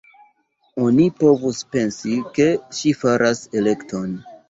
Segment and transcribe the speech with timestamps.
[0.85, 2.51] Oni povus pensi, ke
[2.81, 4.23] ŝi faras elekton.